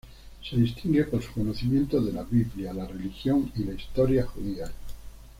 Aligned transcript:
Se 0.43 0.55
distingue 0.57 1.03
por 1.03 1.21
su 1.21 1.31
conocimiento 1.31 2.01
de 2.01 2.11
la 2.11 2.23
biblia, 2.23 2.73
la 2.73 2.87
religión 2.87 3.51
y 3.55 3.65
la 3.65 3.73
historia 3.75 4.25
judías. 4.25 4.71